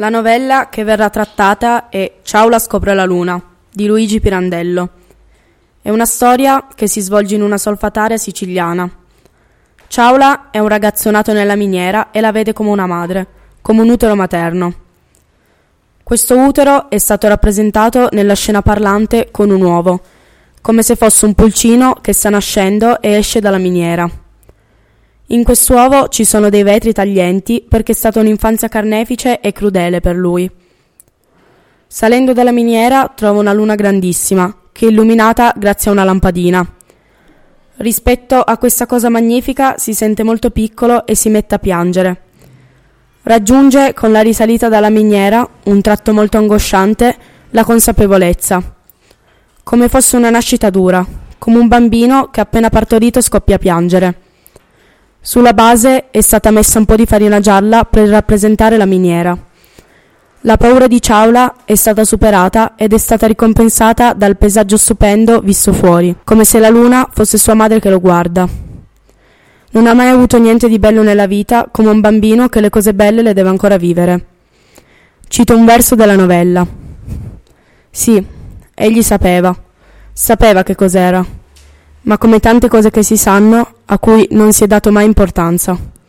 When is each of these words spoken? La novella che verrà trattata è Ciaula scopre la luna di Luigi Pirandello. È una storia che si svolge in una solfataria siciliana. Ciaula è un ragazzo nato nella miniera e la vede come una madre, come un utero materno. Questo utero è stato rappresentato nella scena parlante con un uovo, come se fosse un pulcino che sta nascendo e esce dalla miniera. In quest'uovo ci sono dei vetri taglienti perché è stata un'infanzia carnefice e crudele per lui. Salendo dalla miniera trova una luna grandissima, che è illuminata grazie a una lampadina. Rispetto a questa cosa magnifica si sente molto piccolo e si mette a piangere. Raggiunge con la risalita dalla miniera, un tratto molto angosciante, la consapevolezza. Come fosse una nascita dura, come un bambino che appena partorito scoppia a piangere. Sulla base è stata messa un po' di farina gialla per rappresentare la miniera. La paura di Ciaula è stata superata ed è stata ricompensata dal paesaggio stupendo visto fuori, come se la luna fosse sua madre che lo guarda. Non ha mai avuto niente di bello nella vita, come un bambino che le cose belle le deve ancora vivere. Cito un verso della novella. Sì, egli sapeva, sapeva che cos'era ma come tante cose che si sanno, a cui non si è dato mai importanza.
La 0.00 0.10
novella 0.10 0.68
che 0.68 0.84
verrà 0.84 1.10
trattata 1.10 1.88
è 1.88 2.18
Ciaula 2.22 2.60
scopre 2.60 2.94
la 2.94 3.04
luna 3.04 3.42
di 3.68 3.84
Luigi 3.86 4.20
Pirandello. 4.20 4.90
È 5.82 5.90
una 5.90 6.04
storia 6.04 6.68
che 6.72 6.86
si 6.86 7.00
svolge 7.00 7.34
in 7.34 7.42
una 7.42 7.58
solfataria 7.58 8.16
siciliana. 8.16 8.88
Ciaula 9.88 10.50
è 10.52 10.60
un 10.60 10.68
ragazzo 10.68 11.10
nato 11.10 11.32
nella 11.32 11.56
miniera 11.56 12.12
e 12.12 12.20
la 12.20 12.30
vede 12.30 12.52
come 12.52 12.70
una 12.70 12.86
madre, 12.86 13.26
come 13.60 13.80
un 13.80 13.88
utero 13.88 14.14
materno. 14.14 14.72
Questo 16.04 16.38
utero 16.38 16.88
è 16.90 16.98
stato 16.98 17.26
rappresentato 17.26 18.06
nella 18.12 18.34
scena 18.34 18.62
parlante 18.62 19.30
con 19.32 19.50
un 19.50 19.62
uovo, 19.62 20.00
come 20.60 20.84
se 20.84 20.94
fosse 20.94 21.26
un 21.26 21.34
pulcino 21.34 21.94
che 21.94 22.12
sta 22.12 22.30
nascendo 22.30 23.00
e 23.00 23.14
esce 23.14 23.40
dalla 23.40 23.58
miniera. 23.58 24.08
In 25.30 25.44
quest'uovo 25.44 26.08
ci 26.08 26.24
sono 26.24 26.48
dei 26.48 26.62
vetri 26.62 26.94
taglienti 26.94 27.62
perché 27.68 27.92
è 27.92 27.94
stata 27.94 28.18
un'infanzia 28.18 28.68
carnefice 28.68 29.40
e 29.40 29.52
crudele 29.52 30.00
per 30.00 30.16
lui. 30.16 30.50
Salendo 31.86 32.32
dalla 32.32 32.50
miniera 32.50 33.12
trova 33.14 33.38
una 33.38 33.52
luna 33.52 33.74
grandissima, 33.74 34.54
che 34.72 34.86
è 34.86 34.88
illuminata 34.88 35.52
grazie 35.54 35.90
a 35.90 35.92
una 35.92 36.04
lampadina. 36.04 36.66
Rispetto 37.76 38.40
a 38.40 38.56
questa 38.56 38.86
cosa 38.86 39.10
magnifica 39.10 39.76
si 39.76 39.92
sente 39.92 40.22
molto 40.22 40.48
piccolo 40.48 41.04
e 41.04 41.14
si 41.14 41.28
mette 41.28 41.56
a 41.56 41.58
piangere. 41.58 42.22
Raggiunge 43.24 43.92
con 43.92 44.10
la 44.12 44.22
risalita 44.22 44.70
dalla 44.70 44.88
miniera, 44.88 45.46
un 45.64 45.82
tratto 45.82 46.14
molto 46.14 46.38
angosciante, 46.38 47.16
la 47.50 47.64
consapevolezza. 47.64 48.76
Come 49.62 49.88
fosse 49.90 50.16
una 50.16 50.30
nascita 50.30 50.70
dura, 50.70 51.06
come 51.36 51.58
un 51.58 51.68
bambino 51.68 52.30
che 52.30 52.40
appena 52.40 52.70
partorito 52.70 53.20
scoppia 53.20 53.56
a 53.56 53.58
piangere. 53.58 54.20
Sulla 55.28 55.52
base 55.52 56.08
è 56.10 56.22
stata 56.22 56.50
messa 56.50 56.78
un 56.78 56.86
po' 56.86 56.96
di 56.96 57.04
farina 57.04 57.38
gialla 57.38 57.84
per 57.84 58.08
rappresentare 58.08 58.78
la 58.78 58.86
miniera. 58.86 59.36
La 60.40 60.56
paura 60.56 60.86
di 60.86 61.02
Ciaula 61.02 61.66
è 61.66 61.74
stata 61.74 62.02
superata 62.02 62.72
ed 62.76 62.94
è 62.94 62.96
stata 62.96 63.26
ricompensata 63.26 64.14
dal 64.14 64.38
paesaggio 64.38 64.78
stupendo 64.78 65.40
visto 65.40 65.74
fuori, 65.74 66.16
come 66.24 66.46
se 66.46 66.58
la 66.58 66.70
luna 66.70 67.06
fosse 67.12 67.36
sua 67.36 67.52
madre 67.52 67.78
che 67.78 67.90
lo 67.90 68.00
guarda. 68.00 68.48
Non 69.72 69.86
ha 69.86 69.92
mai 69.92 70.08
avuto 70.08 70.38
niente 70.38 70.66
di 70.66 70.78
bello 70.78 71.02
nella 71.02 71.26
vita, 71.26 71.68
come 71.70 71.90
un 71.90 72.00
bambino 72.00 72.48
che 72.48 72.62
le 72.62 72.70
cose 72.70 72.94
belle 72.94 73.20
le 73.20 73.34
deve 73.34 73.50
ancora 73.50 73.76
vivere. 73.76 74.26
Cito 75.28 75.54
un 75.54 75.66
verso 75.66 75.94
della 75.94 76.16
novella. 76.16 76.66
Sì, 77.90 78.26
egli 78.72 79.02
sapeva, 79.02 79.54
sapeva 80.10 80.62
che 80.62 80.74
cos'era 80.74 81.36
ma 82.08 82.16
come 82.16 82.40
tante 82.40 82.68
cose 82.68 82.90
che 82.90 83.02
si 83.02 83.18
sanno, 83.18 83.74
a 83.90 83.98
cui 83.98 84.26
non 84.30 84.52
si 84.52 84.64
è 84.64 84.66
dato 84.66 84.90
mai 84.90 85.06
importanza. 85.06 85.76